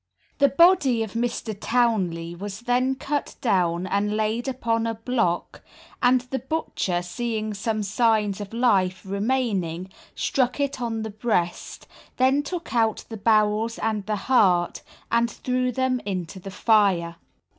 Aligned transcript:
The 0.39 0.49
body 0.49 1.03
of 1.03 1.13
Mr. 1.13 1.55
Townley 1.55 2.33
was 2.33 2.61
then 2.61 2.95
cut 2.95 3.35
down 3.39 3.85
and 3.85 4.17
laid 4.17 4.47
upon 4.47 4.87
a 4.87 4.95
block, 4.95 5.61
and 6.01 6.21
the 6.21 6.39
butcher 6.39 7.03
seeing 7.03 7.53
some 7.53 7.83
signs 7.83 8.41
of 8.41 8.51
life 8.51 9.03
remaining, 9.05 9.91
struck 10.15 10.59
it 10.59 10.81
on 10.81 11.03
the 11.03 11.11
breast, 11.11 11.85
then 12.17 12.41
took 12.41 12.73
out 12.73 13.05
the 13.09 13.17
bowels 13.17 13.77
and 13.77 14.03
the 14.07 14.15
heart, 14.25 14.81
and 15.11 15.29
threw 15.29 15.71
them 15.71 15.99
into 16.03 16.39
the 16.39 16.49
fire. 16.49 17.17